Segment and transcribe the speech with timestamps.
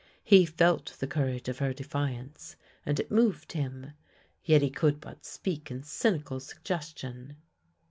[0.23, 2.55] He felt the courage of her defiance,
[2.87, 3.91] and it moved him.
[4.43, 7.37] Yet he could but speak in cynical suggestion.